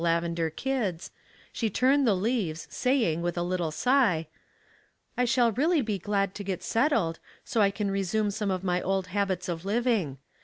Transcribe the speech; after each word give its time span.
lavender 0.03 0.49
kids, 0.49 1.11
she 1.51 1.69
turned 1.69 2.07
the 2.07 2.15
leaves, 2.15 2.65
saying, 2.71 3.21
with 3.21 3.37
a 3.37 3.43
little 3.43 3.69
sigh, 3.69 4.25
—"I 5.15 5.25
shall 5.25 5.51
really 5.51 5.81
be 5.81 5.99
glad 5.99 6.33
to 6.33 6.43
get 6.43 6.63
settled, 6.63 7.19
so 7.45 7.61
I 7.61 7.69
can 7.69 7.91
resume 7.91 8.31
some 8.31 8.49
of 8.49 8.63
my 8.63 8.81
old 8.81 9.05
habits 9.13 9.47
of 9.47 9.63
living. 9.63 10.17